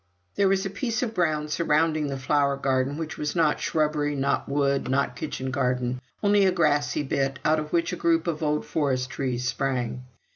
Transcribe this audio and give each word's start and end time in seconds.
There 0.33 0.47
was 0.47 0.65
a 0.65 0.69
piece 0.71 1.03
of 1.03 1.13
ground 1.13 1.51
surrounding 1.51 2.07
the 2.07 2.17
flower 2.17 2.57
garden, 2.57 2.97
which 2.97 3.19
was 3.19 3.35
not 3.35 3.59
shrubbery, 3.59 4.15
nor 4.15 4.41
wood, 4.47 4.89
nor 4.89 5.05
kitchen 5.09 5.51
garden 5.51 6.01
only 6.23 6.43
a 6.43 6.51
grassy 6.51 7.03
bit, 7.03 7.37
out 7.45 7.59
of 7.59 7.71
which 7.71 7.93
a 7.93 8.01
group 8.01 8.25
of 8.25 8.41
old 8.41 8.65
forest 8.65 9.11
trees 9.11 9.47
sprang. 9.47 10.01